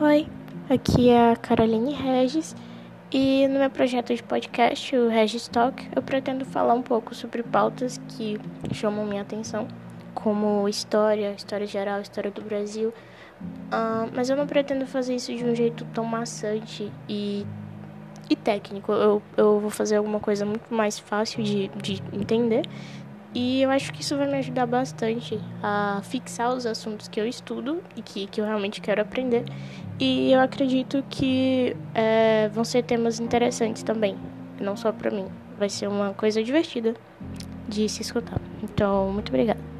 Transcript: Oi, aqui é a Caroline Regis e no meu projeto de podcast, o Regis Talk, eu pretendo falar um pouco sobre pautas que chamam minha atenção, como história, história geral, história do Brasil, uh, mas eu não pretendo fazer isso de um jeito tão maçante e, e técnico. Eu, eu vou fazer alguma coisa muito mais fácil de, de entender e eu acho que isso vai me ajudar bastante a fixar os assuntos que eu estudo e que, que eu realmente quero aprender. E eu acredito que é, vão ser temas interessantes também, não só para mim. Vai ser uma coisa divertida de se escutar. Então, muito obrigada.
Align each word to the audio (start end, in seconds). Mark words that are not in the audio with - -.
Oi, 0.00 0.26
aqui 0.68 1.08
é 1.08 1.30
a 1.30 1.36
Caroline 1.36 1.94
Regis 1.94 2.56
e 3.12 3.46
no 3.46 3.60
meu 3.60 3.70
projeto 3.70 4.12
de 4.12 4.24
podcast, 4.24 4.94
o 4.96 5.08
Regis 5.08 5.46
Talk, 5.46 5.88
eu 5.94 6.02
pretendo 6.02 6.44
falar 6.44 6.74
um 6.74 6.82
pouco 6.82 7.14
sobre 7.14 7.44
pautas 7.44 8.00
que 8.08 8.36
chamam 8.72 9.06
minha 9.06 9.22
atenção, 9.22 9.68
como 10.12 10.68
história, 10.68 11.32
história 11.36 11.64
geral, 11.64 12.00
história 12.00 12.28
do 12.28 12.42
Brasil, 12.42 12.88
uh, 12.90 14.10
mas 14.12 14.28
eu 14.28 14.36
não 14.36 14.48
pretendo 14.48 14.84
fazer 14.84 15.14
isso 15.14 15.32
de 15.32 15.44
um 15.44 15.54
jeito 15.54 15.86
tão 15.94 16.04
maçante 16.04 16.90
e, 17.08 17.46
e 18.28 18.34
técnico. 18.34 18.90
Eu, 18.90 19.22
eu 19.36 19.60
vou 19.60 19.70
fazer 19.70 19.94
alguma 19.94 20.18
coisa 20.18 20.44
muito 20.44 20.74
mais 20.74 20.98
fácil 20.98 21.40
de, 21.44 21.68
de 21.68 22.02
entender 22.12 22.62
e 23.34 23.62
eu 23.62 23.70
acho 23.70 23.92
que 23.92 24.00
isso 24.00 24.16
vai 24.16 24.28
me 24.28 24.38
ajudar 24.38 24.64
bastante 24.64 25.40
a 25.60 26.00
fixar 26.04 26.54
os 26.54 26.64
assuntos 26.64 27.08
que 27.08 27.20
eu 27.20 27.26
estudo 27.26 27.82
e 27.96 28.02
que, 28.02 28.26
que 28.28 28.40
eu 28.40 28.44
realmente 28.44 28.80
quero 28.80 29.02
aprender. 29.02 29.44
E 29.98 30.32
eu 30.32 30.40
acredito 30.40 31.04
que 31.10 31.76
é, 31.94 32.48
vão 32.48 32.64
ser 32.64 32.84
temas 32.84 33.18
interessantes 33.18 33.82
também, 33.82 34.16
não 34.60 34.76
só 34.76 34.92
para 34.92 35.10
mim. 35.10 35.26
Vai 35.58 35.68
ser 35.68 35.88
uma 35.88 36.14
coisa 36.14 36.42
divertida 36.42 36.94
de 37.68 37.88
se 37.88 38.02
escutar. 38.02 38.40
Então, 38.62 39.10
muito 39.12 39.30
obrigada. 39.30 39.73